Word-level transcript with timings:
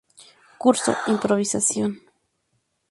Curso 0.63 0.91
“Improvisación". 1.13 1.91